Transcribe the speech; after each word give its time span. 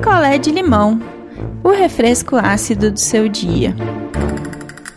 picolé 0.00 0.38
de 0.38 0.50
limão, 0.50 0.98
o 1.62 1.68
refresco 1.68 2.34
ácido 2.34 2.90
do 2.90 2.98
seu 2.98 3.28
dia. 3.28 3.76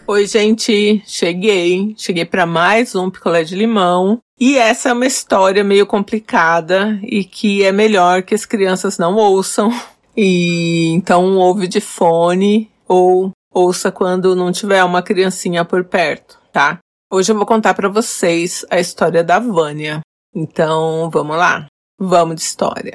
Oi, 0.07 0.25
gente, 0.25 1.03
cheguei. 1.05 1.93
Cheguei 1.97 2.23
para 2.23 2.45
mais 2.45 2.95
um 2.95 3.09
picolé 3.09 3.43
de 3.43 3.53
limão. 3.53 4.19
E 4.39 4.57
essa 4.57 4.87
é 4.87 4.93
uma 4.93 5.05
história 5.05 5.61
meio 5.61 5.85
complicada 5.85 6.97
e 7.03 7.25
que 7.25 7.65
é 7.65 7.71
melhor 7.73 8.23
que 8.23 8.33
as 8.33 8.45
crianças 8.45 8.97
não 8.97 9.15
ouçam. 9.17 9.69
E 10.15 10.91
então 10.93 11.35
ouve 11.35 11.67
de 11.67 11.81
fone 11.81 12.71
ou 12.87 13.31
ouça 13.53 13.91
quando 13.91 14.37
não 14.37 14.53
tiver 14.53 14.85
uma 14.85 15.01
criancinha 15.01 15.65
por 15.65 15.83
perto, 15.83 16.39
tá? 16.49 16.79
Hoje 17.11 17.29
eu 17.29 17.35
vou 17.35 17.45
contar 17.45 17.73
para 17.73 17.89
vocês 17.89 18.65
a 18.69 18.79
história 18.79 19.21
da 19.21 19.37
Vânia. 19.37 19.99
Então, 20.33 21.09
vamos 21.11 21.35
lá. 21.35 21.65
Vamos 21.99 22.35
de 22.37 22.41
história. 22.43 22.93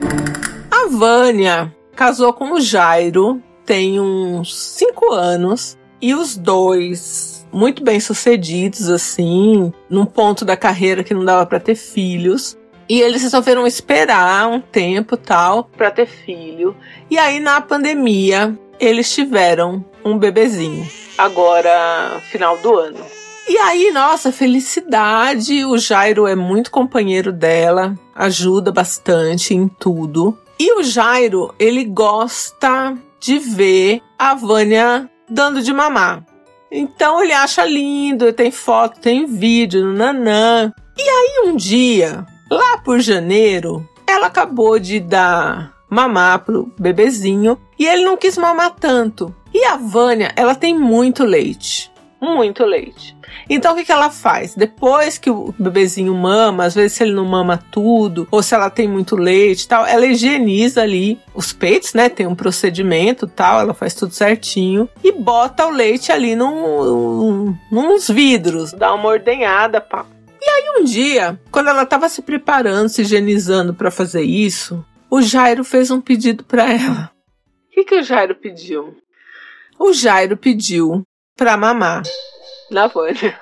A 0.71 0.89
Vânia 0.89 1.77
casou 1.99 2.33
com 2.33 2.53
o 2.53 2.61
Jairo 2.61 3.43
tem 3.67 3.99
uns 3.99 4.57
cinco 4.57 5.13
anos 5.13 5.77
e 6.01 6.15
os 6.15 6.37
dois 6.37 7.45
muito 7.53 7.83
bem 7.83 7.99
sucedidos 7.99 8.89
assim, 8.89 9.73
num 9.91 10.07
ponto 10.07 10.45
da 10.45 10.57
carreira 10.57 11.03
que 11.03 11.13
não 11.13 11.25
dava 11.25 11.45
para 11.45 11.59
ter 11.59 11.75
filhos. 11.75 12.57
E 12.89 13.01
eles 13.01 13.23
resolveram 13.23 13.67
esperar 13.67 14.47
um 14.47 14.61
tempo 14.61 15.17
tal 15.17 15.65
para 15.65 15.91
ter 15.91 16.07
filho. 16.07 16.77
E 17.11 17.19
aí 17.19 17.41
na 17.41 17.61
pandemia 17.61 18.57
eles 18.79 19.13
tiveram 19.13 19.85
um 20.05 20.17
bebezinho, 20.17 20.89
agora 21.19 22.23
final 22.31 22.57
do 22.59 22.77
ano. 22.77 23.05
E 23.49 23.59
aí, 23.59 23.91
nossa, 23.91 24.31
felicidade. 24.31 25.65
O 25.65 25.77
Jairo 25.79 26.29
é 26.29 26.37
muito 26.37 26.71
companheiro 26.71 27.33
dela, 27.33 27.99
ajuda 28.15 28.71
bastante 28.71 29.53
em 29.53 29.67
tudo. 29.67 30.39
E 30.61 30.73
o 30.79 30.83
Jairo, 30.83 31.55
ele 31.59 31.85
gosta 31.85 32.97
de 33.21 33.39
ver 33.39 34.03
a 34.19 34.35
Vânia 34.35 35.09
dando 35.29 35.63
de 35.63 35.73
mamar. 35.73 36.25
Então 36.71 37.23
ele 37.23 37.33
acha 37.33 37.65
lindo, 37.65 38.33
tem 38.33 38.51
foto, 38.51 39.01
tem 39.01 39.25
vídeo, 39.25 39.85
nanã. 39.87 40.73
E 40.97 41.03
aí 41.03 41.49
um 41.49 41.57
dia, 41.57 42.27
lá 42.51 42.79
por 42.79 43.01
janeiro, 43.01 43.89
ela 44.07 44.27
acabou 44.27 44.79
de 44.79 45.01
dar 45.01 45.73
mamar 45.89 46.41
pro 46.41 46.73
bebezinho 46.79 47.59
e 47.79 47.87
ele 47.87 48.05
não 48.05 48.17
quis 48.17 48.37
mamar 48.37 48.75
tanto. 48.79 49.35
E 49.55 49.65
a 49.65 49.77
Vânia, 49.77 50.33
ela 50.37 50.55
tem 50.55 50.77
muito 50.77 51.25
leite 51.25 51.91
muito 52.21 52.65
leite. 52.65 53.17
Então 53.49 53.73
o 53.73 53.77
que, 53.77 53.85
que 53.85 53.93
ela 53.93 54.11
faz? 54.11 54.55
Depois 54.55 55.19
que 55.19 55.31
o 55.31 55.55
bebezinho 55.59 56.15
mama, 56.15 56.65
às 56.65 56.75
vezes 56.75 56.95
se 56.95 57.03
ele 57.03 57.13
não 57.13 57.25
mama 57.25 57.63
tudo, 57.71 58.27
ou 58.31 58.43
se 58.43 58.55
ela 58.55 58.71
tem 58.71 58.89
muito 58.89 59.17
leite 59.17 59.63
e 59.63 59.69
tal, 59.69 59.87
ela 59.87 60.07
higieniza 60.07 60.83
ali 60.83 61.19
os 61.35 61.53
peitos, 61.53 61.95
né? 61.95 62.09
Tem 62.09 62.27
um 62.27 62.35
procedimento 62.35 63.27
tal, 63.27 63.61
ela 63.61 63.75
faz 63.75 63.95
tudo 63.95 64.13
certinho 64.13 64.89
e 65.03 65.13
bota 65.13 65.67
o 65.67 65.71
leite 65.71 66.11
ali 66.13 66.35
num, 66.35 67.57
nos 67.71 68.09
vidros, 68.09 68.73
dá 68.73 68.95
uma 68.95 69.09
ordenhada, 69.09 69.81
pá. 69.81 70.05
E 70.41 70.51
aí 70.51 70.81
um 70.81 70.85
dia, 70.85 71.39
quando 71.51 71.69
ela 71.69 71.83
estava 71.83 72.09
se 72.09 72.23
preparando, 72.23 72.89
se 72.89 73.03
higienizando 73.03 73.75
para 73.75 73.91
fazer 73.91 74.23
isso, 74.23 74.85
o 75.11 75.21
Jairo 75.21 75.65
fez 75.65 75.91
um 75.91 76.01
pedido 76.01 76.45
para 76.45 76.71
ela. 76.71 77.11
O 77.67 77.75
que, 77.75 77.85
que 77.85 77.95
o 77.97 78.03
Jairo 78.03 78.35
pediu? 78.35 78.97
O 79.79 79.93
Jairo 79.93 80.37
pediu 80.37 81.05
pra 81.39 81.57
mamar 81.57 82.03
na 82.69 82.89
Vânia. 82.89 83.39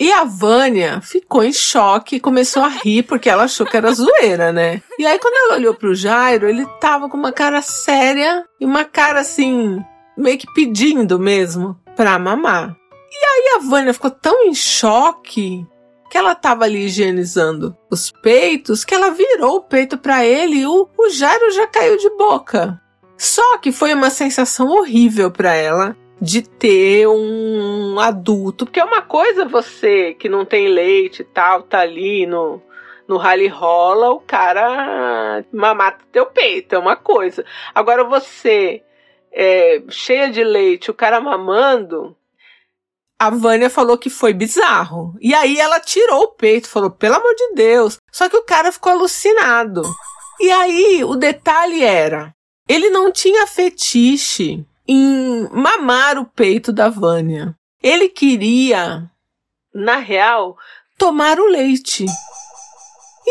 E 0.00 0.12
a 0.12 0.22
Vânia 0.22 1.00
ficou 1.00 1.42
em 1.42 1.52
choque 1.52 2.16
e 2.16 2.20
começou 2.20 2.62
a 2.62 2.68
rir 2.68 3.02
porque 3.04 3.28
ela 3.28 3.44
achou 3.44 3.66
que 3.66 3.76
era 3.76 3.90
zoeira, 3.92 4.52
né? 4.52 4.80
E 4.96 5.04
aí, 5.04 5.18
quando 5.18 5.34
ela 5.34 5.58
olhou 5.58 5.74
pro 5.74 5.94
Jairo, 5.94 6.48
ele 6.48 6.64
tava 6.80 7.08
com 7.08 7.16
uma 7.16 7.32
cara 7.32 7.60
séria 7.62 8.44
e 8.60 8.64
uma 8.64 8.84
cara 8.84 9.20
assim, 9.20 9.82
meio 10.16 10.38
que 10.38 10.52
pedindo 10.52 11.18
mesmo 11.18 11.76
pra 11.96 12.16
mamar. 12.16 12.76
E 13.10 13.24
aí 13.24 13.56
a 13.56 13.68
Vânia 13.68 13.92
ficou 13.92 14.10
tão 14.10 14.44
em 14.44 14.54
choque 14.54 15.66
que 16.08 16.16
ela 16.16 16.34
tava 16.34 16.64
ali 16.64 16.86
higienizando 16.86 17.76
os 17.90 18.12
peitos 18.22 18.84
que 18.84 18.94
ela 18.94 19.10
virou 19.10 19.56
o 19.56 19.62
peito 19.62 19.98
para 19.98 20.24
ele 20.24 20.60
e 20.60 20.66
o, 20.66 20.88
o 20.96 21.10
Jairo 21.10 21.50
já 21.50 21.66
caiu 21.66 21.96
de 21.96 22.08
boca. 22.16 22.80
Só 23.18 23.58
que 23.58 23.72
foi 23.72 23.92
uma 23.92 24.10
sensação 24.10 24.68
horrível 24.68 25.30
para 25.30 25.52
ela 25.54 25.96
de 26.20 26.42
ter 26.42 27.06
um 27.06 27.98
adulto, 27.98 28.64
porque 28.64 28.80
é 28.80 28.84
uma 28.84 29.02
coisa 29.02 29.44
você 29.44 30.14
que 30.14 30.28
não 30.28 30.44
tem 30.44 30.68
leite 30.68 31.22
e 31.22 31.24
tal, 31.24 31.62
tá 31.62 31.80
ali 31.80 32.26
no 32.26 32.62
no 33.06 33.16
rally 33.16 33.48
rola, 33.48 34.10
o 34.10 34.20
cara 34.20 35.42
mamata 35.50 36.04
teu 36.12 36.26
peito, 36.26 36.74
é 36.74 36.78
uma 36.78 36.94
coisa. 36.94 37.42
Agora 37.74 38.04
você 38.04 38.82
é, 39.32 39.82
cheia 39.88 40.30
de 40.30 40.44
leite, 40.44 40.90
o 40.90 40.94
cara 40.94 41.18
mamando, 41.18 42.14
a 43.18 43.30
Vânia 43.30 43.68
falou 43.68 43.98
que 43.98 44.08
foi 44.08 44.32
bizarro. 44.32 45.16
E 45.20 45.34
aí 45.34 45.58
ela 45.58 45.80
tirou 45.80 46.22
o 46.22 46.32
peito, 46.32 46.68
falou, 46.68 46.90
pelo 46.90 47.16
amor 47.16 47.34
de 47.34 47.54
Deus. 47.54 47.96
Só 48.12 48.28
que 48.28 48.36
o 48.36 48.44
cara 48.44 48.70
ficou 48.70 48.92
alucinado. 48.92 49.82
E 50.40 50.50
aí 50.52 51.02
o 51.02 51.16
detalhe 51.16 51.82
era, 51.82 52.32
ele 52.68 52.90
não 52.90 53.10
tinha 53.10 53.46
fetiche 53.46 54.64
em 54.86 55.48
mamar 55.50 56.18
o 56.18 56.26
peito 56.26 56.72
da 56.72 56.88
Vânia. 56.88 57.54
Ele 57.82 58.08
queria, 58.08 59.10
na 59.74 59.96
real, 59.96 60.56
tomar 60.98 61.40
o 61.40 61.46
leite. 61.46 62.04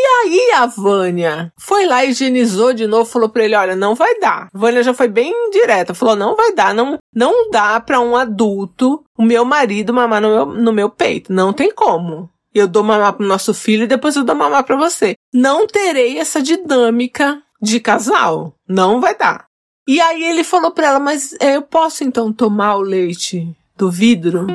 aí 0.00 0.52
a 0.54 0.66
Vânia 0.66 1.52
foi 1.58 1.84
lá, 1.84 2.04
higienizou 2.04 2.72
de 2.72 2.86
novo, 2.86 3.10
falou 3.10 3.28
para 3.28 3.44
ele, 3.44 3.56
olha, 3.56 3.74
não 3.74 3.94
vai 3.94 4.18
dar. 4.20 4.48
A 4.54 4.58
Vânia 4.58 4.82
já 4.82 4.94
foi 4.94 5.08
bem 5.08 5.32
direta, 5.50 5.92
falou, 5.92 6.14
não 6.14 6.36
vai 6.36 6.52
dar, 6.52 6.72
não, 6.72 6.98
não 7.12 7.50
dá 7.50 7.80
para 7.80 8.00
um 8.00 8.14
adulto, 8.14 9.04
o 9.16 9.24
meu 9.24 9.44
marido 9.44 9.92
mamar 9.92 10.20
no 10.20 10.28
meu, 10.28 10.46
no 10.46 10.72
meu 10.72 10.88
peito, 10.88 11.32
não 11.32 11.52
tem 11.52 11.72
como. 11.72 12.30
Eu 12.54 12.68
dou 12.68 12.82
mamar 12.82 13.12
pro 13.12 13.26
nosso 13.26 13.52
filho 13.52 13.84
e 13.84 13.88
depois 13.88 14.14
eu 14.16 14.24
dou 14.24 14.34
mamar 14.34 14.64
para 14.64 14.76
você. 14.76 15.14
Não 15.32 15.66
terei 15.66 16.18
essa 16.18 16.40
dinâmica 16.40 17.42
de 17.60 17.80
casal. 17.80 18.54
Não 18.68 19.00
vai 19.00 19.16
dar. 19.16 19.46
E 19.86 20.00
aí 20.00 20.22
ele 20.24 20.44
falou 20.44 20.70
para 20.70 20.88
ela, 20.88 21.00
mas 21.00 21.32
é, 21.40 21.56
eu 21.56 21.62
posso 21.62 22.04
então 22.04 22.32
tomar 22.32 22.76
o 22.76 22.82
leite 22.82 23.56
do 23.74 23.90
vidro? 23.90 24.46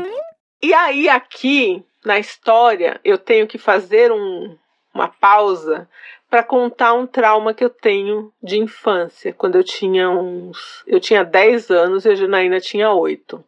E 0.62 0.74
aí 0.74 1.10
aqui 1.10 1.84
na 2.06 2.20
história 2.20 3.00
eu 3.04 3.18
tenho 3.18 3.48
que 3.48 3.58
fazer 3.58 4.12
um, 4.12 4.56
uma 4.94 5.08
pausa 5.08 5.90
para 6.30 6.44
contar 6.44 6.94
um 6.94 7.06
trauma 7.06 7.54
que 7.54 7.64
eu 7.64 7.70
tenho 7.70 8.32
de 8.42 8.58
infância, 8.58 9.34
quando 9.34 9.56
eu 9.56 9.64
tinha 9.64 10.10
uns, 10.10 10.84
eu 10.88 11.00
tinha 11.00 11.24
10 11.24 11.70
anos 11.70 12.06
e 12.06 12.10
a 12.10 12.16
Janaína 12.16 12.60
tinha 12.60 12.92
8. 12.92 13.44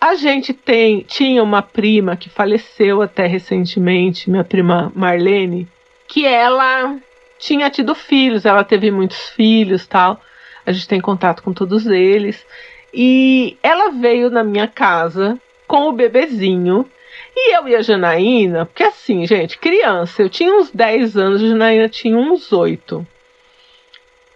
A 0.00 0.14
gente 0.14 0.54
tem, 0.54 1.00
tinha 1.00 1.42
uma 1.42 1.60
prima 1.60 2.16
que 2.16 2.30
faleceu 2.30 3.02
até 3.02 3.26
recentemente, 3.26 4.30
minha 4.30 4.44
prima 4.44 4.90
Marlene, 4.94 5.68
que 6.08 6.26
ela 6.26 6.96
tinha 7.38 7.70
tido 7.70 7.94
filhos, 7.94 8.46
ela 8.46 8.64
teve 8.64 8.90
muitos 8.90 9.28
filhos 9.28 9.86
tal. 9.86 10.20
A 10.66 10.72
gente 10.72 10.88
tem 10.88 11.00
contato 11.00 11.42
com 11.42 11.52
todos 11.52 11.86
eles. 11.86 12.44
E 12.92 13.56
ela 13.62 13.90
veio 13.90 14.30
na 14.30 14.42
minha 14.42 14.66
casa 14.66 15.38
com 15.66 15.88
o 15.88 15.92
bebezinho. 15.92 16.88
E 17.36 17.54
eu 17.56 17.68
e 17.68 17.76
a 17.76 17.82
Janaína, 17.82 18.66
porque 18.66 18.82
assim, 18.82 19.24
gente, 19.26 19.58
criança, 19.58 20.22
eu 20.22 20.28
tinha 20.28 20.52
uns 20.52 20.70
10 20.70 21.16
anos, 21.16 21.42
a 21.42 21.46
Janaína 21.46 21.88
tinha 21.88 22.16
uns 22.16 22.52
8. 22.52 23.06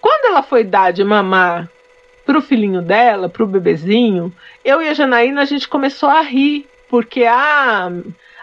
Quando 0.00 0.26
ela 0.26 0.42
foi 0.42 0.62
dar 0.62 0.92
de 0.92 1.02
mamar 1.02 1.68
pro 2.24 2.42
filhinho 2.42 2.80
dela, 2.80 3.28
pro 3.28 3.46
bebezinho, 3.46 4.32
eu 4.64 4.80
e 4.80 4.88
a 4.88 4.94
Janaína 4.94 5.42
a 5.42 5.44
gente 5.44 5.68
começou 5.68 6.08
a 6.08 6.20
rir, 6.20 6.68
porque 6.88 7.24
a, 7.24 7.90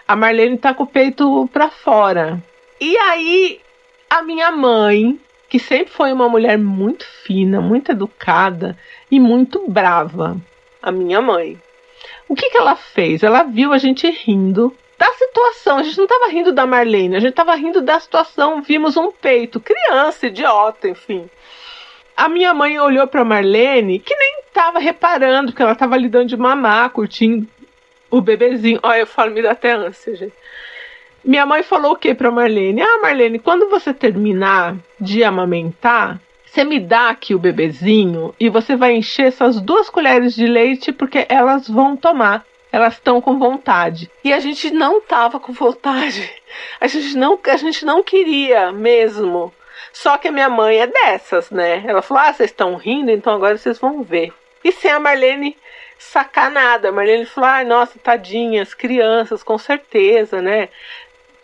a 0.06 0.16
Marlene 0.16 0.58
tá 0.58 0.74
com 0.74 0.82
o 0.82 0.86
peito 0.86 1.48
pra 1.52 1.70
fora. 1.70 2.42
E 2.80 2.96
aí 2.96 3.60
a 4.08 4.22
minha 4.22 4.50
mãe, 4.50 5.20
que 5.48 5.58
sempre 5.58 5.92
foi 5.92 6.12
uma 6.12 6.28
mulher 6.28 6.58
muito 6.58 7.04
fina, 7.04 7.60
muito 7.60 7.92
educada 7.92 8.76
e 9.10 9.20
muito 9.20 9.68
brava, 9.68 10.36
a 10.82 10.90
minha 10.90 11.20
mãe. 11.20 11.60
O 12.28 12.34
que, 12.34 12.48
que 12.48 12.56
ela 12.56 12.76
fez? 12.76 13.22
Ela 13.22 13.42
viu 13.42 13.72
a 13.72 13.78
gente 13.78 14.08
rindo 14.08 14.74
da 14.98 15.12
situação. 15.12 15.78
A 15.78 15.82
gente 15.82 15.96
não 15.96 16.04
estava 16.04 16.28
rindo 16.28 16.52
da 16.52 16.66
Marlene, 16.66 17.16
a 17.16 17.20
gente 17.20 17.30
estava 17.30 17.54
rindo 17.54 17.80
da 17.80 17.98
situação. 18.00 18.62
Vimos 18.62 18.96
um 18.96 19.10
peito, 19.10 19.60
criança, 19.60 20.26
idiota, 20.26 20.88
enfim. 20.88 21.28
A 22.16 22.28
minha 22.28 22.52
mãe 22.52 22.78
olhou 22.78 23.06
para 23.06 23.24
Marlene, 23.24 23.98
que 23.98 24.14
nem 24.14 24.40
estava 24.46 24.78
reparando, 24.78 25.52
porque 25.52 25.62
ela 25.62 25.72
estava 25.72 25.94
ali 25.94 26.08
dando 26.08 26.28
de 26.28 26.36
mamar, 26.36 26.90
curtindo 26.90 27.48
o 28.10 28.20
bebezinho. 28.20 28.80
Olha, 28.82 29.00
eu 29.00 29.06
falo, 29.06 29.32
me 29.32 29.42
dá 29.42 29.52
até 29.52 29.72
ânsia, 29.72 30.14
gente. 30.14 30.34
Minha 31.24 31.44
mãe 31.44 31.62
falou 31.62 31.92
o 31.92 31.96
que 31.96 32.14
pra 32.14 32.30
Marlene? 32.30 32.80
Ah, 32.82 32.98
Marlene, 33.02 33.38
quando 33.38 33.68
você 33.68 33.92
terminar 33.92 34.76
de 34.98 35.22
amamentar, 35.22 36.18
você 36.46 36.64
me 36.64 36.80
dá 36.80 37.10
aqui 37.10 37.34
o 37.34 37.38
bebezinho 37.38 38.34
e 38.40 38.48
você 38.48 38.74
vai 38.74 38.92
encher 38.92 39.26
essas 39.26 39.60
duas 39.60 39.88
colheres 39.90 40.34
de 40.34 40.46
leite 40.46 40.92
porque 40.92 41.26
elas 41.28 41.68
vão 41.68 41.96
tomar. 41.96 42.44
elas 42.72 42.94
estão 42.94 43.20
com 43.20 43.36
vontade. 43.38 44.08
E 44.22 44.32
a 44.32 44.38
gente 44.38 44.70
não 44.70 45.00
tava 45.00 45.40
com 45.40 45.52
vontade. 45.52 46.30
A 46.80 46.86
gente 46.86 47.16
não, 47.16 47.38
a 47.44 47.56
gente 47.56 47.84
não 47.84 48.02
queria 48.02 48.70
mesmo. 48.72 49.52
Só 49.92 50.16
que 50.16 50.28
a 50.28 50.32
minha 50.32 50.48
mãe 50.48 50.78
é 50.80 50.86
dessas, 50.86 51.50
né? 51.50 51.82
Ela 51.86 52.00
falou: 52.00 52.22
"Ah, 52.22 52.32
vocês 52.32 52.50
estão 52.50 52.76
rindo, 52.76 53.10
então 53.10 53.34
agora 53.34 53.56
vocês 53.58 53.78
vão 53.78 54.02
ver". 54.02 54.32
E 54.62 54.70
sem 54.70 54.90
a 54.90 55.00
Marlene 55.00 55.56
sacar 55.98 56.50
nada. 56.50 56.88
A 56.88 56.92
Marlene 56.92 57.26
falou: 57.26 57.50
"Ai, 57.50 57.64
nossa, 57.64 57.98
tadinhas, 57.98 58.72
crianças, 58.72 59.42
com 59.42 59.58
certeza, 59.58 60.40
né?" 60.40 60.68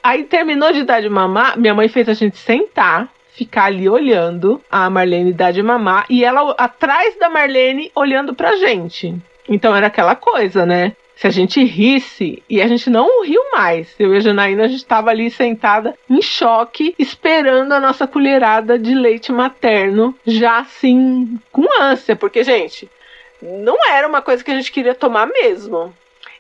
Aí 0.06 0.23
terminou 0.23 0.73
de 0.73 0.85
dar 0.85 1.03
de 1.03 1.08
mamar, 1.08 1.58
minha 1.58 1.75
mãe 1.75 1.88
fez 1.88 2.08
a 2.08 2.14
gente 2.14 2.37
sentar, 2.37 3.08
ficar 3.31 3.64
ali 3.64 3.88
olhando 3.88 4.62
a 4.70 4.88
Marlene 4.88 5.32
dar 5.32 5.50
de 5.50 5.61
mamar 5.61 6.06
e 6.08 6.25
ela 6.25 6.55
atrás 6.56 7.19
da 7.19 7.29
Marlene 7.29 7.91
olhando 7.93 8.32
pra 8.32 8.55
gente. 8.55 9.12
Então 9.49 9.75
era 9.75 9.88
aquela 9.88 10.14
coisa, 10.14 10.64
né? 10.64 10.93
Se 11.17 11.26
a 11.26 11.31
gente 11.31 11.64
risse, 11.64 12.41
e 12.49 12.62
a 12.62 12.69
gente 12.69 12.88
não 12.88 13.25
riu 13.25 13.43
mais. 13.53 13.97
Eu 13.99 14.14
e 14.14 14.19
a 14.19 14.20
Janaína, 14.20 14.67
a 14.67 14.69
gente 14.69 14.79
estava 14.79 15.11
ali 15.11 15.29
sentada 15.29 15.93
em 16.08 16.23
choque, 16.23 16.94
esperando 16.97 17.73
a 17.73 17.81
nossa 17.81 18.06
colherada 18.06 18.79
de 18.79 18.94
leite 18.94 19.32
materno, 19.32 20.14
já 20.25 20.58
assim, 20.58 21.37
com 21.50 21.67
ânsia, 21.82 22.14
porque, 22.14 22.44
gente, 22.44 22.88
não 23.43 23.76
era 23.91 24.06
uma 24.06 24.23
coisa 24.23 24.44
que 24.44 24.53
a 24.53 24.55
gente 24.55 24.70
queria 24.70 24.94
tomar 24.94 25.26
mesmo. 25.26 25.93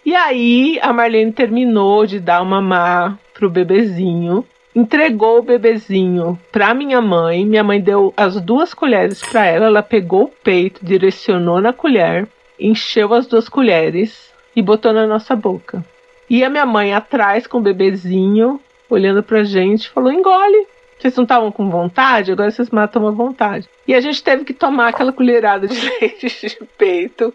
E 0.04 0.14
aí 0.14 0.78
a 0.80 0.92
Marlene 0.92 1.32
terminou 1.32 2.06
de 2.06 2.20
dar 2.20 2.40
uma 2.40 2.62
mamar 2.62 3.18
pro 3.36 3.50
bebezinho, 3.50 4.44
entregou 4.74 5.38
o 5.38 5.42
bebezinho 5.42 6.38
pra 6.50 6.74
minha 6.74 7.00
mãe. 7.00 7.44
Minha 7.44 7.62
mãe 7.62 7.80
deu 7.80 8.12
as 8.16 8.40
duas 8.40 8.72
colheres 8.74 9.20
para 9.22 9.46
ela, 9.46 9.66
ela 9.66 9.82
pegou 9.82 10.24
o 10.24 10.32
peito, 10.42 10.84
direcionou 10.84 11.60
na 11.60 11.72
colher, 11.72 12.26
encheu 12.58 13.12
as 13.14 13.26
duas 13.26 13.48
colheres 13.48 14.32
e 14.54 14.62
botou 14.62 14.92
na 14.92 15.06
nossa 15.06 15.36
boca. 15.36 15.84
E 16.28 16.42
a 16.42 16.50
minha 16.50 16.66
mãe 16.66 16.92
atrás 16.92 17.46
com 17.46 17.58
o 17.58 17.62
bebezinho, 17.62 18.60
olhando 18.90 19.22
pra 19.22 19.44
gente, 19.44 19.88
falou: 19.88 20.12
engole. 20.12 20.66
Vocês 20.98 21.14
não 21.16 21.24
estavam 21.24 21.52
com 21.52 21.68
vontade, 21.70 22.32
agora 22.32 22.50
vocês 22.50 22.70
matam 22.70 23.06
a 23.06 23.10
vontade. 23.10 23.68
E 23.86 23.94
a 23.94 24.00
gente 24.00 24.22
teve 24.22 24.44
que 24.44 24.52
tomar 24.52 24.88
aquela 24.88 25.12
colherada 25.12 25.68
de 25.68 25.78
leite 26.00 26.26
de 26.28 26.58
peito. 26.76 27.32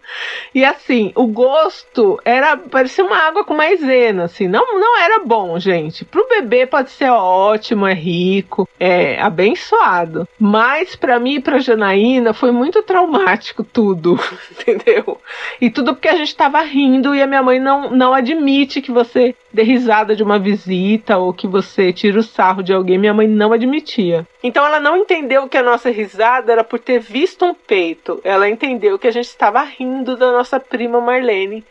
E 0.54 0.64
assim, 0.64 1.12
o 1.14 1.26
gosto 1.26 2.20
era 2.24 2.56
parecia 2.56 3.04
uma 3.04 3.16
água 3.16 3.44
com 3.44 3.54
maisena, 3.54 4.24
assim, 4.24 4.48
não 4.48 4.78
não 4.78 5.00
era 5.00 5.24
bom, 5.24 5.58
gente. 5.58 6.04
Pro 6.04 6.28
bebê 6.28 6.66
pode 6.66 6.90
ser 6.90 7.10
ótimo, 7.10 7.86
é 7.86 7.94
rico, 7.94 8.68
é 8.78 9.20
abençoado, 9.20 10.28
mas 10.38 10.94
para 10.94 11.18
mim 11.18 11.36
e 11.36 11.40
para 11.40 11.58
Janaína 11.58 12.34
foi 12.34 12.50
muito 12.50 12.82
traumático 12.82 13.64
tudo, 13.64 14.18
entendeu? 14.50 15.18
E 15.60 15.70
tudo 15.70 15.94
porque 15.94 16.08
a 16.08 16.16
gente 16.16 16.34
tava 16.36 16.60
rindo 16.62 17.14
e 17.14 17.22
a 17.22 17.26
minha 17.26 17.42
mãe 17.42 17.58
não 17.58 17.90
não 17.90 18.12
admite 18.12 18.82
que 18.82 18.92
você 18.92 19.34
dê 19.52 19.62
risada 19.62 20.16
de 20.16 20.22
uma 20.22 20.38
visita 20.38 21.16
ou 21.16 21.32
que 21.32 21.46
você 21.46 21.92
tira 21.92 22.18
o 22.18 22.22
sarro 22.22 22.62
de 22.62 22.72
alguém, 22.72 22.98
minha 22.98 23.14
mãe 23.14 23.26
não 23.26 23.51
admitia. 23.54 24.26
Então 24.42 24.64
ela 24.64 24.80
não 24.80 24.96
entendeu 24.96 25.48
que 25.48 25.56
a 25.56 25.62
nossa 25.62 25.90
risada 25.90 26.52
era 26.52 26.64
por 26.64 26.78
ter 26.78 26.98
visto 26.98 27.44
um 27.44 27.54
peito. 27.54 28.20
Ela 28.24 28.48
entendeu 28.48 28.98
que 28.98 29.06
a 29.06 29.10
gente 29.12 29.28
estava 29.28 29.62
rindo 29.62 30.16
da 30.16 30.32
nossa 30.32 30.58
prima 30.60 31.00
Marlene, 31.00 31.64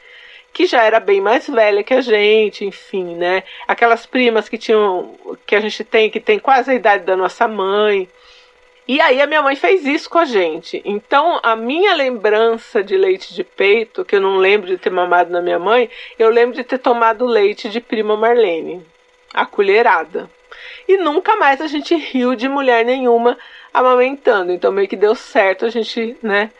que 0.53 0.65
já 0.65 0.83
era 0.83 0.99
bem 0.99 1.21
mais 1.21 1.47
velha 1.47 1.83
que 1.83 1.93
a 1.93 2.01
gente, 2.01 2.65
enfim, 2.65 3.15
né? 3.15 3.43
Aquelas 3.67 4.05
primas 4.05 4.49
que 4.49 4.57
tinham 4.57 5.15
que 5.45 5.55
a 5.55 5.59
gente 5.59 5.83
tem 5.83 6.09
que 6.09 6.19
tem 6.19 6.39
quase 6.39 6.71
a 6.71 6.75
idade 6.75 7.05
da 7.05 7.15
nossa 7.15 7.47
mãe. 7.47 8.07
E 8.87 8.99
aí 8.99 9.21
a 9.21 9.27
minha 9.27 9.41
mãe 9.41 9.55
fez 9.55 9.85
isso 9.85 10.09
com 10.09 10.17
a 10.17 10.25
gente. 10.25 10.81
Então, 10.83 11.39
a 11.43 11.55
minha 11.55 11.93
lembrança 11.93 12.83
de 12.83 12.97
leite 12.97 13.33
de 13.33 13.43
peito, 13.43 14.03
que 14.03 14.15
eu 14.15 14.21
não 14.21 14.37
lembro 14.37 14.67
de 14.67 14.77
ter 14.77 14.89
mamado 14.89 15.31
na 15.31 15.41
minha 15.41 15.59
mãe, 15.59 15.89
eu 16.19 16.29
lembro 16.29 16.55
de 16.55 16.63
ter 16.63 16.77
tomado 16.77 17.25
leite 17.25 17.69
de 17.69 17.79
prima 17.79 18.17
Marlene, 18.17 18.85
a 19.33 19.45
colherada. 19.45 20.29
E 20.87 20.97
nunca 20.97 21.35
mais 21.35 21.61
a 21.61 21.67
gente 21.67 21.95
riu 21.95 22.35
de 22.35 22.47
mulher 22.47 22.85
nenhuma 22.85 23.37
amamentando. 23.73 24.51
Então 24.51 24.71
meio 24.71 24.87
que 24.87 24.95
deu 24.95 25.15
certo, 25.15 25.65
a 25.65 25.69
gente, 25.69 26.17
né, 26.21 26.51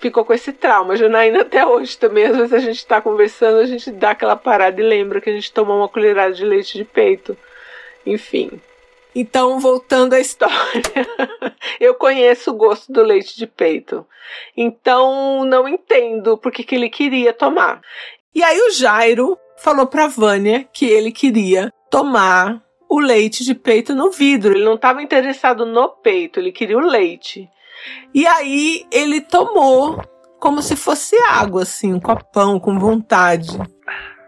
ficou 0.00 0.24
com 0.24 0.32
esse 0.32 0.52
trauma. 0.52 0.96
Janaína 0.96 1.42
até 1.42 1.66
hoje 1.66 1.96
também, 1.96 2.26
às 2.26 2.36
vezes 2.36 2.52
a 2.52 2.58
gente 2.58 2.86
tá 2.86 3.00
conversando, 3.00 3.58
a 3.58 3.66
gente 3.66 3.90
dá 3.90 4.10
aquela 4.10 4.36
parada 4.36 4.80
e 4.80 4.84
lembra 4.84 5.20
que 5.20 5.30
a 5.30 5.34
gente 5.34 5.52
tomou 5.52 5.78
uma 5.78 5.88
colherada 5.88 6.32
de 6.32 6.44
leite 6.44 6.76
de 6.76 6.84
peito. 6.84 7.36
Enfim. 8.04 8.60
Então, 9.14 9.60
voltando 9.60 10.14
à 10.14 10.20
história, 10.20 11.06
eu 11.80 11.94
conheço 11.94 12.50
o 12.50 12.54
gosto 12.54 12.92
do 12.92 13.02
leite 13.02 13.36
de 13.36 13.46
peito. 13.46 14.04
Então, 14.56 15.44
não 15.44 15.68
entendo 15.68 16.36
por 16.36 16.50
que, 16.50 16.74
ele 16.74 16.90
queria 16.90 17.32
tomar. 17.32 17.80
E 18.34 18.42
aí 18.42 18.58
o 18.58 18.72
Jairo 18.72 19.38
falou 19.56 19.86
pra 19.86 20.08
Vânia 20.08 20.68
que 20.72 20.86
ele 20.86 21.12
queria 21.12 21.72
tomar 21.88 22.60
o 22.88 23.00
leite 23.00 23.44
de 23.44 23.54
peito 23.54 23.94
no 23.94 24.10
vidro. 24.10 24.52
Ele 24.52 24.64
não 24.64 24.74
estava 24.74 25.02
interessado 25.02 25.66
no 25.66 25.88
peito, 25.88 26.38
ele 26.38 26.52
queria 26.52 26.76
o 26.76 26.80
leite. 26.80 27.48
E 28.14 28.26
aí 28.26 28.86
ele 28.90 29.20
tomou 29.20 30.00
como 30.38 30.62
se 30.62 30.76
fosse 30.76 31.16
água, 31.28 31.62
assim, 31.62 31.92
um 31.92 32.00
copão 32.00 32.60
com 32.60 32.78
vontade. 32.78 33.58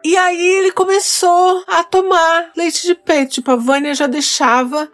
E 0.04 0.16
aí 0.16 0.46
ele 0.58 0.72
começou 0.72 1.64
a 1.66 1.84
tomar 1.84 2.50
leite 2.56 2.86
de 2.86 2.94
peito. 2.94 3.34
Tipo, 3.34 3.50
a 3.50 3.56
Vânia 3.56 3.94
já 3.94 4.06
deixava 4.06 4.90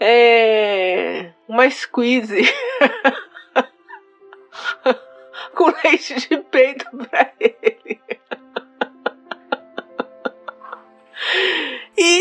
é, 0.00 1.30
uma 1.48 1.68
squeeze 1.70 2.42
com 5.54 5.72
leite 5.84 6.28
de 6.28 6.38
peito 6.38 6.84
para 7.08 7.32
ele. 7.40 7.57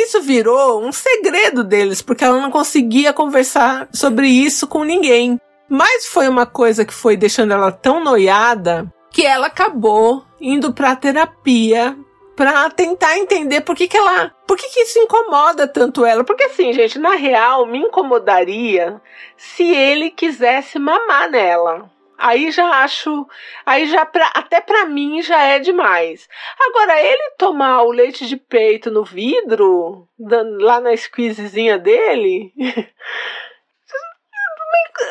Isso 0.07 0.21
virou 0.21 0.81
um 0.81 0.91
segredo 0.91 1.63
deles, 1.63 2.01
porque 2.01 2.23
ela 2.23 2.41
não 2.41 2.49
conseguia 2.49 3.11
conversar 3.11 3.89
sobre 3.93 4.27
isso 4.27 4.65
com 4.65 4.83
ninguém. 4.83 5.39
Mas 5.69 6.05
foi 6.05 6.29
uma 6.29 6.45
coisa 6.45 6.85
que 6.85 6.93
foi 6.93 7.17
deixando 7.17 7.53
ela 7.53 7.71
tão 7.71 8.01
noiada 8.01 8.91
que 9.11 9.25
ela 9.25 9.47
acabou 9.47 10.23
indo 10.39 10.73
para 10.73 10.95
terapia 10.95 11.97
para 12.37 12.69
tentar 12.69 13.17
entender 13.17 13.61
por 13.61 13.75
que, 13.75 13.87
que 13.87 13.97
ela, 13.97 14.31
por 14.45 14.55
que, 14.55 14.69
que 14.69 14.81
isso 14.81 14.99
incomoda 14.99 15.67
tanto 15.67 16.05
ela. 16.05 16.23
Porque 16.23 16.43
assim, 16.43 16.71
gente, 16.71 16.99
na 16.99 17.15
real 17.15 17.65
me 17.65 17.79
incomodaria 17.79 19.01
se 19.35 19.63
ele 19.63 20.11
quisesse 20.11 20.79
mamar 20.79 21.29
nela. 21.29 21.89
Aí 22.17 22.49
já 22.51 22.67
acho, 22.83 23.27
aí 23.65 23.85
já 23.87 24.05
pra, 24.05 24.31
até 24.33 24.59
para 24.59 24.85
mim 24.85 25.21
já 25.21 25.39
é 25.41 25.59
demais. 25.59 26.27
Agora 26.59 26.99
ele 26.99 27.31
tomar 27.37 27.83
o 27.83 27.91
leite 27.91 28.25
de 28.25 28.35
peito 28.35 28.89
no 28.89 29.03
vidro, 29.03 30.07
lá 30.19 30.81
na 30.81 30.97
squeezezinha 30.97 31.77
dele, 31.77 32.51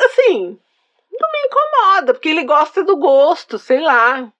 assim, 0.05 0.59
não 1.11 1.29
me 1.31 1.39
incomoda, 1.45 2.13
porque 2.13 2.29
ele 2.29 2.43
gosta 2.43 2.83
do 2.83 2.97
gosto, 2.97 3.57
sei 3.57 3.79
lá. 3.79 4.31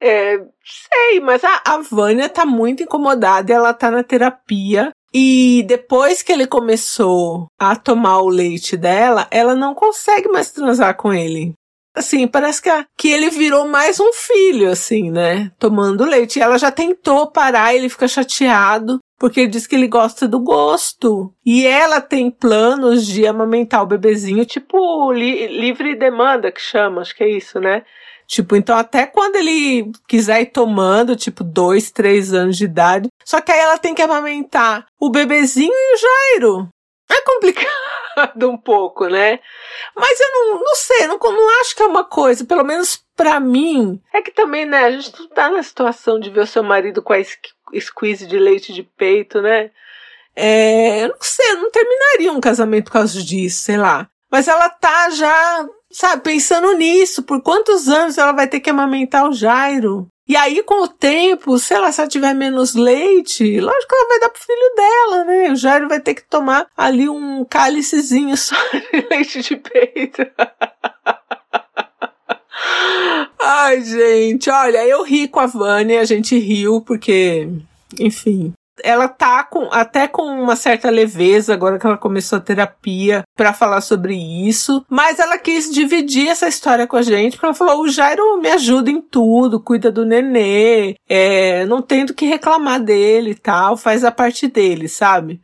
É, 0.00 0.38
sei, 0.64 1.20
mas 1.20 1.44
a, 1.44 1.62
a 1.66 1.78
Vânia 1.78 2.28
tá 2.28 2.46
muito 2.46 2.82
incomodada, 2.82 3.52
ela 3.52 3.74
tá 3.74 3.90
na 3.90 4.02
terapia. 4.02 4.90
E 5.12 5.64
depois 5.66 6.22
que 6.22 6.32
ele 6.32 6.46
começou 6.46 7.48
a 7.58 7.74
tomar 7.74 8.20
o 8.20 8.28
leite 8.28 8.76
dela, 8.76 9.26
ela 9.30 9.56
não 9.56 9.74
consegue 9.74 10.28
mais 10.28 10.52
transar 10.52 10.96
com 10.96 11.12
ele. 11.12 11.52
Assim, 12.00 12.26
parece 12.26 12.62
que, 12.62 12.70
a, 12.70 12.86
que 12.96 13.12
ele 13.12 13.28
virou 13.28 13.68
mais 13.68 14.00
um 14.00 14.10
filho, 14.10 14.70
assim, 14.70 15.10
né? 15.10 15.52
Tomando 15.58 16.06
leite. 16.06 16.38
E 16.38 16.42
ela 16.42 16.56
já 16.56 16.70
tentou 16.70 17.30
parar, 17.30 17.74
ele 17.74 17.90
fica 17.90 18.08
chateado, 18.08 18.98
porque 19.18 19.40
ele 19.40 19.50
diz 19.50 19.66
que 19.66 19.76
ele 19.76 19.86
gosta 19.86 20.26
do 20.26 20.40
gosto. 20.40 21.30
E 21.44 21.66
ela 21.66 22.00
tem 22.00 22.30
planos 22.30 23.06
de 23.06 23.26
amamentar 23.26 23.82
o 23.82 23.86
bebezinho, 23.86 24.46
tipo 24.46 25.12
li, 25.12 25.46
livre 25.48 25.94
demanda, 25.94 26.50
que 26.50 26.62
chama, 26.62 27.02
acho 27.02 27.14
que 27.14 27.22
é 27.22 27.28
isso, 27.28 27.60
né? 27.60 27.82
Tipo, 28.26 28.56
então 28.56 28.78
até 28.78 29.06
quando 29.06 29.36
ele 29.36 29.92
quiser 30.08 30.40
ir 30.40 30.46
tomando, 30.46 31.14
tipo, 31.14 31.44
dois, 31.44 31.90
três 31.90 32.32
anos 32.32 32.56
de 32.56 32.64
idade. 32.64 33.08
Só 33.26 33.42
que 33.42 33.52
aí 33.52 33.60
ela 33.60 33.76
tem 33.76 33.94
que 33.94 34.00
amamentar 34.00 34.86
o 34.98 35.10
bebezinho 35.10 35.70
e 35.70 35.94
o 35.94 35.98
Jairo. 35.98 36.68
É 37.10 37.20
complicado 37.20 37.99
um 38.42 38.56
pouco, 38.56 39.06
né? 39.06 39.40
Mas 39.94 40.20
eu 40.20 40.28
não, 40.32 40.60
não 40.60 40.74
sei, 40.74 41.06
não, 41.06 41.18
não 41.18 41.60
acho 41.60 41.74
que 41.74 41.82
é 41.82 41.86
uma 41.86 42.04
coisa, 42.04 42.44
pelo 42.44 42.64
menos 42.64 43.02
para 43.16 43.38
mim. 43.38 44.00
É 44.12 44.22
que 44.22 44.30
também, 44.30 44.66
né, 44.66 44.84
a 44.84 44.90
gente 44.90 45.12
não 45.18 45.28
tá 45.28 45.50
na 45.50 45.62
situação 45.62 46.18
de 46.18 46.30
ver 46.30 46.40
o 46.40 46.46
seu 46.46 46.62
marido 46.62 47.02
com 47.02 47.12
a 47.12 47.18
squeeze 47.78 48.26
de 48.26 48.38
leite 48.38 48.72
de 48.72 48.82
peito, 48.82 49.40
né? 49.40 49.70
É, 50.34 51.04
eu 51.04 51.08
não 51.08 51.16
sei, 51.20 51.52
eu 51.52 51.56
não 51.58 51.70
terminaria 51.70 52.32
um 52.32 52.40
casamento 52.40 52.84
por 52.84 52.92
causa 52.92 53.22
disso, 53.22 53.62
sei 53.62 53.76
lá. 53.76 54.08
Mas 54.30 54.46
ela 54.46 54.68
tá 54.70 55.10
já, 55.10 55.68
sabe, 55.90 56.22
pensando 56.22 56.72
nisso. 56.74 57.22
Por 57.22 57.42
quantos 57.42 57.88
anos 57.88 58.16
ela 58.16 58.32
vai 58.32 58.46
ter 58.46 58.60
que 58.60 58.70
amamentar 58.70 59.28
o 59.28 59.32
Jairo? 59.32 60.06
E 60.30 60.36
aí, 60.36 60.62
com 60.62 60.84
o 60.84 60.86
tempo, 60.86 61.58
se 61.58 61.74
ela 61.74 61.90
tiver 62.06 62.32
menos 62.34 62.76
leite, 62.76 63.58
lógico 63.58 63.88
que 63.88 63.94
ela 63.96 64.08
vai 64.08 64.20
dar 64.20 64.28
pro 64.28 64.40
filho 64.40 64.74
dela, 64.76 65.24
né? 65.24 65.50
O 65.50 65.56
Jairo 65.56 65.88
vai 65.88 65.98
ter 65.98 66.14
que 66.14 66.22
tomar 66.22 66.68
ali 66.76 67.08
um 67.08 67.44
cálicezinho 67.44 68.36
só 68.36 68.54
de 68.70 69.08
leite 69.10 69.42
de 69.42 69.56
peito. 69.56 70.22
Ai, 73.42 73.80
gente, 73.80 74.48
olha, 74.48 74.86
eu 74.86 75.02
ri 75.02 75.26
com 75.26 75.40
a 75.40 75.46
Vânia, 75.46 76.00
a 76.00 76.04
gente 76.04 76.38
riu 76.38 76.80
porque, 76.80 77.48
enfim, 77.98 78.52
ela 78.82 79.08
tá 79.08 79.44
com, 79.44 79.68
até 79.72 80.06
com 80.08 80.22
uma 80.22 80.56
certa 80.56 80.90
leveza 80.90 81.52
agora 81.54 81.78
que 81.78 81.86
ela 81.86 81.98
começou 81.98 82.38
a 82.38 82.42
terapia 82.42 83.22
para 83.36 83.52
falar 83.52 83.80
sobre 83.80 84.14
isso, 84.14 84.84
mas 84.88 85.18
ela 85.18 85.38
quis 85.38 85.70
dividir 85.70 86.28
essa 86.28 86.48
história 86.48 86.86
com 86.86 86.96
a 86.96 87.02
gente, 87.02 87.32
porque 87.32 87.46
ela 87.46 87.54
falou: 87.54 87.82
o 87.82 87.88
Jairo 87.88 88.40
me 88.40 88.50
ajuda 88.50 88.90
em 88.90 89.00
tudo, 89.00 89.60
cuida 89.60 89.90
do 89.90 90.04
nenê, 90.04 90.94
é, 91.08 91.64
não 91.66 91.82
tem 91.82 92.04
do 92.04 92.14
que 92.14 92.26
reclamar 92.26 92.80
dele 92.80 93.30
e 93.30 93.34
tal, 93.34 93.76
faz 93.76 94.04
a 94.04 94.10
parte 94.10 94.46
dele, 94.46 94.88
sabe? 94.88 95.40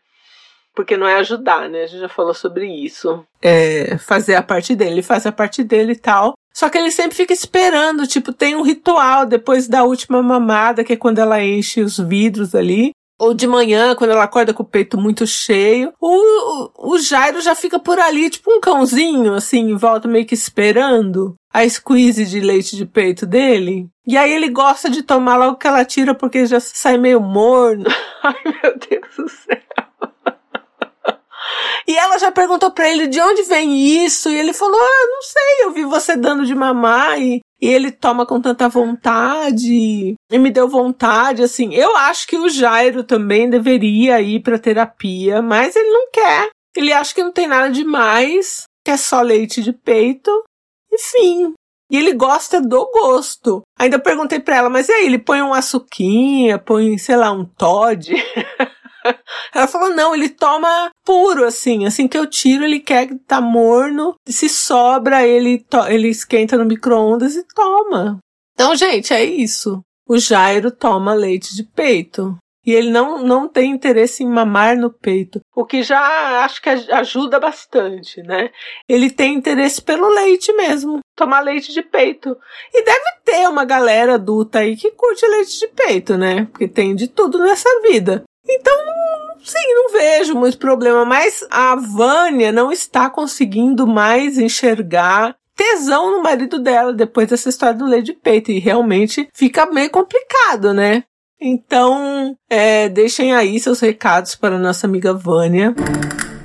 Porque 0.74 0.94
não 0.94 1.06
é 1.06 1.14
ajudar, 1.16 1.70
né? 1.70 1.84
A 1.84 1.86
gente 1.86 2.00
já 2.00 2.08
falou 2.08 2.34
sobre 2.34 2.66
isso. 2.66 3.24
É 3.40 3.96
fazer 3.96 4.34
a 4.34 4.42
parte 4.42 4.74
dele, 4.74 4.96
ele 4.96 5.02
faz 5.02 5.24
a 5.24 5.32
parte 5.32 5.64
dele 5.64 5.92
e 5.92 5.96
tal. 5.96 6.34
Só 6.56 6.68
que 6.68 6.76
ele 6.78 6.90
sempre 6.90 7.16
fica 7.16 7.32
esperando, 7.32 8.06
tipo, 8.06 8.32
tem 8.32 8.56
um 8.56 8.62
ritual 8.62 9.26
depois 9.26 9.68
da 9.68 9.84
última 9.84 10.22
mamada, 10.22 10.84
que 10.84 10.94
é 10.94 10.96
quando 10.96 11.18
ela 11.18 11.42
enche 11.42 11.82
os 11.82 11.98
vidros 11.98 12.54
ali. 12.54 12.92
Ou 13.18 13.32
de 13.32 13.46
manhã, 13.46 13.94
quando 13.94 14.11
ela 14.11 14.25
acorda 14.25 14.52
com 14.52 14.62
o 14.62 14.66
peito 14.66 14.99
muito 14.99 15.26
cheio. 15.26 15.92
O, 16.00 16.92
o 16.94 16.99
Jairo 16.99 17.40
já 17.40 17.54
fica 17.54 17.78
por 17.78 17.99
ali, 17.99 18.28
tipo 18.28 18.52
um 18.52 18.61
cãozinho, 18.61 19.35
assim, 19.35 19.70
em 19.70 19.76
volta, 19.76 20.06
meio 20.06 20.26
que 20.26 20.35
esperando 20.35 21.35
a 21.52 21.66
squeeze 21.66 22.26
de 22.26 22.40
leite 22.40 22.76
de 22.76 22.85
peito 22.85 23.25
dele. 23.25 23.88
E 24.06 24.16
aí 24.16 24.30
ele 24.30 24.50
gosta 24.50 24.90
de 24.90 25.02
tomar 25.02 25.37
logo 25.37 25.56
que 25.56 25.66
ela 25.66 25.85
tira, 25.85 26.14
porque 26.14 26.44
já 26.44 26.61
sai 26.61 26.99
meio 26.99 27.20
morno. 27.20 27.85
Ai, 28.23 28.35
meu 28.44 28.78
Deus 28.78 29.16
do 29.16 29.28
céu. 29.28 29.66
E 31.88 31.96
ela 31.96 32.18
já 32.18 32.32
perguntou 32.32 32.70
para 32.70 32.90
ele 32.90 33.06
de 33.06 33.20
onde 33.20 33.44
vem 33.44 34.04
isso, 34.04 34.28
e 34.28 34.37
ele 34.37 34.52
falou: 34.52 34.78
Ah, 34.78 35.06
não 35.08 35.23
sei, 35.23 35.64
eu 35.64 35.73
vi 35.73 35.85
você 35.85 36.16
dando 36.16 36.44
de 36.44 36.54
mamar 36.54 37.20
e 37.20 37.40
e 37.60 37.68
ele 37.68 37.90
toma 37.90 38.26
com 38.26 38.40
tanta 38.40 38.68
vontade 38.68 40.14
e 40.30 40.38
me 40.38 40.50
deu 40.50 40.68
vontade 40.68 41.42
assim. 41.42 41.75
Eu 41.75 41.96
acho 41.96 42.26
que 42.26 42.36
o 42.36 42.48
Jairo 42.48 43.02
também 43.02 43.48
deveria 43.48 44.20
ir 44.20 44.40
para 44.40 44.58
terapia, 44.58 45.40
mas 45.40 45.75
ele 45.75 45.90
não 45.90 46.10
quer. 46.10 46.50
Ele 46.76 46.92
acha 46.92 47.14
que 47.14 47.22
não 47.22 47.32
tem 47.32 47.46
nada 47.46 47.70
demais, 47.70 48.64
que 48.84 48.90
é 48.90 48.96
só 48.96 49.22
leite 49.22 49.62
de 49.62 49.72
peito. 49.72 50.30
Enfim. 50.92 51.54
E 51.90 51.96
ele 51.96 52.12
gosta 52.12 52.60
do 52.60 52.90
gosto. 52.90 53.62
Ainda 53.78 53.98
perguntei 53.98 54.40
para 54.40 54.56
ela, 54.56 54.68
mas 54.68 54.88
e 54.88 54.92
aí, 54.92 55.06
ele 55.06 55.18
põe 55.18 55.40
um 55.40 55.54
açuquinha, 55.54 56.58
põe, 56.58 56.98
sei 56.98 57.16
lá, 57.16 57.30
um 57.30 57.44
Todd? 57.44 58.12
Ela 59.54 59.68
falou: 59.68 59.94
não, 59.94 60.14
ele 60.14 60.28
toma 60.28 60.90
puro, 61.06 61.44
assim. 61.44 61.86
Assim 61.86 62.08
que 62.08 62.18
eu 62.18 62.26
tiro, 62.26 62.64
ele 62.64 62.80
quer 62.80 63.06
que 63.06 63.14
tá 63.14 63.40
morno. 63.40 64.14
Se 64.26 64.48
sobra, 64.48 65.26
ele, 65.26 65.64
ele 65.88 66.08
esquenta 66.08 66.58
no 66.58 66.66
micro-ondas 66.66 67.36
e 67.36 67.46
toma. 67.54 68.18
Então, 68.52 68.75
gente, 68.75 69.14
é 69.14 69.25
isso. 69.25 69.80
O 70.08 70.18
Jairo 70.18 70.70
toma 70.70 71.14
leite 71.14 71.54
de 71.54 71.62
peito. 71.62 72.36
E 72.66 72.72
ele 72.72 72.90
não, 72.90 73.22
não 73.22 73.48
tem 73.48 73.70
interesse 73.70 74.25
em 74.25 74.28
mamar 74.28 74.76
no 74.76 74.90
peito. 74.90 75.40
O 75.54 75.64
que 75.64 75.84
já 75.84 76.44
acho 76.44 76.60
que 76.60 76.68
ajuda 76.68 77.38
bastante, 77.38 78.20
né? 78.22 78.50
Ele 78.88 79.08
tem 79.08 79.34
interesse 79.34 79.80
pelo 79.80 80.08
leite 80.08 80.52
mesmo. 80.52 80.98
Tomar 81.14 81.42
leite 81.42 81.72
de 81.72 81.80
peito. 81.80 82.36
E 82.75 82.84
deve 82.84 83.04
ter 83.25 83.48
uma 83.48 83.64
galera 83.64 84.14
adulta 84.14 84.58
aí 84.58 84.76
que 84.76 84.90
curte 84.90 85.25
leite 85.28 85.60
de 85.60 85.68
peito, 85.68 86.16
né? 86.16 86.46
Porque 86.46 86.66
tem 86.66 86.96
de 86.96 87.06
tudo 87.06 87.38
nessa 87.38 87.68
vida. 87.82 88.25
Então, 88.48 88.75
sim, 89.42 89.74
não 89.74 89.92
vejo 89.92 90.34
muito 90.34 90.58
problema, 90.58 91.04
mas 91.04 91.46
a 91.50 91.76
Vânia 91.76 92.52
não 92.52 92.70
está 92.70 93.08
conseguindo 93.10 93.86
mais 93.86 94.38
enxergar 94.38 95.36
tesão 95.56 96.10
no 96.10 96.22
marido 96.22 96.58
dela 96.58 96.92
depois 96.92 97.28
dessa 97.28 97.48
história 97.48 97.74
do 97.74 98.02
de 98.02 98.12
peito 98.12 98.50
e 98.50 98.58
realmente 98.58 99.28
fica 99.32 99.66
meio 99.66 99.90
complicado, 99.90 100.74
né? 100.74 101.04
Então, 101.40 102.36
é, 102.48 102.88
deixem 102.88 103.32
aí 103.34 103.58
seus 103.60 103.80
recados 103.80 104.34
para 104.34 104.56
a 104.56 104.58
nossa 104.58 104.86
amiga 104.86 105.12
Vânia. 105.12 105.74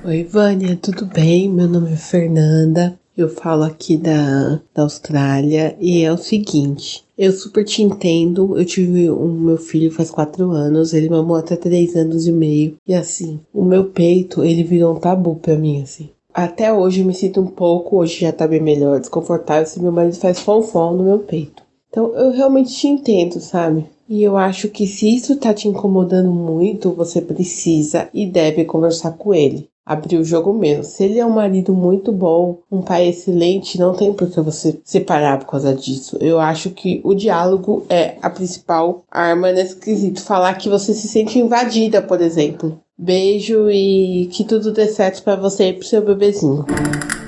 Oi, 0.03 0.23
Vânia, 0.23 0.77
tudo 0.81 1.05
bem? 1.05 1.49
Meu 1.49 1.67
nome 1.67 1.93
é 1.93 1.97
Fernanda. 1.97 2.99
Eu 3.15 3.29
falo 3.29 3.63
aqui 3.63 3.97
da, 3.97 4.59
da 4.73 4.83
Austrália 4.83 5.75
e 5.79 6.01
é 6.03 6.11
o 6.11 6.17
seguinte. 6.17 7.05
Eu 7.23 7.31
super 7.31 7.63
te 7.63 7.83
entendo. 7.83 8.57
Eu 8.57 8.65
tive 8.65 9.07
o 9.07 9.25
um, 9.25 9.31
meu 9.31 9.57
filho 9.57 9.91
faz 9.91 10.09
quatro 10.09 10.49
anos. 10.49 10.91
Ele 10.91 11.07
mamou 11.07 11.37
até 11.37 11.55
três 11.55 11.95
anos 11.95 12.25
e 12.25 12.31
meio. 12.31 12.77
E 12.87 12.95
assim, 12.95 13.39
o 13.53 13.63
meu 13.63 13.85
peito, 13.85 14.43
ele 14.43 14.63
virou 14.63 14.95
um 14.95 14.99
tabu 14.99 15.35
pra 15.35 15.55
mim, 15.55 15.83
assim. 15.83 16.09
Até 16.33 16.73
hoje 16.73 17.01
eu 17.01 17.05
me 17.05 17.13
sinto 17.13 17.39
um 17.39 17.45
pouco, 17.45 17.97
hoje 17.97 18.21
já 18.21 18.31
tá 18.31 18.47
bem 18.47 18.59
melhor, 18.59 18.99
desconfortável, 18.99 19.67
se 19.67 19.79
meu 19.79 19.91
marido 19.91 20.15
faz 20.15 20.39
fonfon 20.39 20.93
no 20.95 21.03
meu 21.03 21.19
peito. 21.19 21.61
Então 21.89 22.11
eu 22.15 22.31
realmente 22.31 22.73
te 22.73 22.87
entendo, 22.87 23.39
sabe? 23.39 23.85
E 24.11 24.23
eu 24.23 24.35
acho 24.35 24.67
que 24.67 24.85
se 24.85 25.15
isso 25.15 25.37
tá 25.37 25.53
te 25.53 25.69
incomodando 25.69 26.29
muito, 26.29 26.91
você 26.91 27.21
precisa 27.21 28.09
e 28.13 28.25
deve 28.25 28.65
conversar 28.65 29.11
com 29.11 29.33
ele 29.33 29.69
abrir 29.85 30.17
o 30.17 30.23
jogo 30.23 30.53
mesmo. 30.53 30.83
Se 30.83 31.03
ele 31.03 31.19
é 31.19 31.25
um 31.25 31.31
marido 31.31 31.73
muito 31.73 32.11
bom, 32.11 32.59
um 32.71 32.81
pai 32.81 33.07
excelente, 33.07 33.79
não 33.79 33.93
tem 33.93 34.13
por 34.13 34.29
que 34.29 34.39
você 34.39 34.79
separar 34.83 35.39
por 35.39 35.47
causa 35.47 35.73
disso. 35.73 36.17
Eu 36.19 36.39
acho 36.39 36.71
que 36.71 37.01
o 37.03 37.13
diálogo 37.13 37.85
é 37.89 38.15
a 38.21 38.29
principal 38.29 39.03
arma 39.09 39.51
nesse 39.51 39.77
quesito. 39.77 40.21
Falar 40.21 40.55
que 40.55 40.69
você 40.69 40.93
se 40.93 41.07
sente 41.07 41.39
invadida, 41.39 42.01
por 42.01 42.21
exemplo. 42.21 42.79
Beijo 42.97 43.69
e 43.69 44.29
que 44.31 44.43
tudo 44.43 44.71
dê 44.71 44.87
certo 44.87 45.23
para 45.23 45.35
você 45.35 45.69
e 45.69 45.73
pro 45.73 45.87
seu 45.87 46.03
bebezinho. 46.03 46.65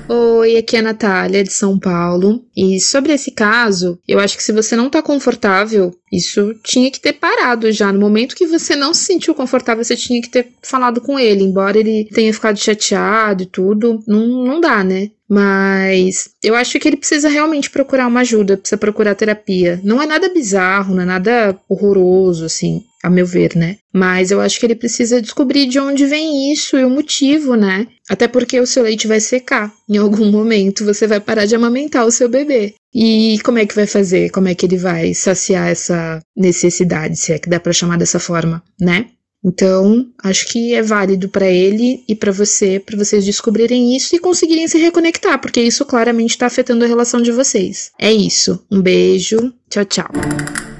Oi, 0.06 0.58
aqui 0.58 0.76
é 0.76 0.80
a 0.80 0.82
Natália, 0.82 1.42
de 1.42 1.52
São 1.52 1.78
Paulo. 1.78 2.42
E 2.54 2.78
sobre 2.78 3.12
esse 3.12 3.30
caso, 3.30 3.98
eu 4.06 4.20
acho 4.20 4.36
que 4.36 4.42
se 4.42 4.52
você 4.52 4.76
não 4.76 4.90
tá 4.90 5.02
confortável, 5.02 5.90
isso 6.16 6.54
tinha 6.62 6.90
que 6.90 7.00
ter 7.00 7.14
parado 7.14 7.70
já. 7.72 7.92
No 7.92 8.00
momento 8.00 8.36
que 8.36 8.46
você 8.46 8.74
não 8.76 8.92
se 8.94 9.04
sentiu 9.04 9.34
confortável, 9.34 9.84
você 9.84 9.96
tinha 9.96 10.20
que 10.20 10.28
ter 10.28 10.48
falado 10.62 11.00
com 11.00 11.18
ele. 11.18 11.42
Embora 11.42 11.78
ele 11.78 12.08
tenha 12.12 12.32
ficado 12.32 12.58
chateado 12.58 13.42
e 13.42 13.46
tudo, 13.46 14.02
não, 14.06 14.26
não 14.44 14.60
dá, 14.60 14.84
né? 14.84 15.10
Mas 15.28 16.30
eu 16.42 16.54
acho 16.54 16.78
que 16.78 16.86
ele 16.86 16.96
precisa 16.96 17.28
realmente 17.28 17.70
procurar 17.70 18.06
uma 18.06 18.20
ajuda, 18.20 18.56
precisa 18.56 18.76
procurar 18.76 19.14
terapia. 19.14 19.80
Não 19.82 20.00
é 20.00 20.06
nada 20.06 20.28
bizarro, 20.28 20.94
não 20.94 21.02
é 21.02 21.06
nada 21.06 21.58
horroroso, 21.68 22.44
assim, 22.44 22.82
a 23.02 23.08
meu 23.08 23.26
ver, 23.26 23.56
né? 23.56 23.78
Mas 23.92 24.30
eu 24.30 24.40
acho 24.40 24.60
que 24.60 24.66
ele 24.66 24.74
precisa 24.74 25.22
descobrir 25.22 25.66
de 25.66 25.78
onde 25.78 26.06
vem 26.06 26.52
isso 26.52 26.76
e 26.76 26.84
o 26.84 26.90
motivo, 26.90 27.54
né? 27.54 27.86
Até 28.08 28.28
porque 28.28 28.60
o 28.60 28.66
seu 28.66 28.82
leite 28.82 29.06
vai 29.06 29.18
secar. 29.18 29.72
Em 29.88 29.96
algum 29.96 30.30
momento 30.30 30.84
você 30.84 31.06
vai 31.06 31.20
parar 31.20 31.46
de 31.46 31.56
amamentar 31.56 32.06
o 32.06 32.12
seu 32.12 32.28
bebê. 32.28 32.74
E 32.94 33.38
como 33.42 33.58
é 33.58 33.66
que 33.66 33.74
vai 33.74 33.86
fazer? 33.86 34.30
Como 34.30 34.46
é 34.46 34.54
que 34.54 34.64
ele 34.64 34.76
vai 34.76 35.12
saciar 35.14 35.68
essa 35.68 36.20
necessidade, 36.36 37.16
se 37.16 37.32
é 37.32 37.38
que 37.38 37.50
dá 37.50 37.58
para 37.58 37.72
chamar 37.72 37.98
dessa 37.98 38.20
forma, 38.20 38.62
né? 38.80 39.08
Então, 39.44 40.06
acho 40.22 40.46
que 40.46 40.72
é 40.72 40.80
válido 40.80 41.28
para 41.28 41.46
ele 41.46 42.02
e 42.08 42.14
para 42.14 42.32
você, 42.32 42.80
para 42.80 42.96
vocês 42.96 43.26
descobrirem 43.26 43.94
isso 43.94 44.16
e 44.16 44.18
conseguirem 44.18 44.66
se 44.66 44.78
reconectar, 44.78 45.38
porque 45.38 45.60
isso 45.60 45.84
claramente 45.84 46.30
está 46.30 46.46
afetando 46.46 46.82
a 46.82 46.88
relação 46.88 47.20
de 47.20 47.30
vocês. 47.30 47.90
É 47.98 48.10
isso. 48.10 48.64
Um 48.70 48.80
beijo. 48.80 49.52
Tchau, 49.68 49.84
tchau. 49.84 50.10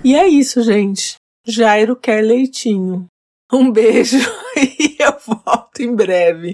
E 0.03 0.15
é 0.15 0.27
isso, 0.27 0.63
gente. 0.63 1.17
Jairo 1.47 1.95
quer 1.95 2.23
leitinho. 2.23 3.07
Um 3.53 3.71
beijo 3.71 4.17
e 4.79 4.97
eu 4.99 5.15
volto 5.27 5.81
em 5.81 5.95
breve. 5.95 6.53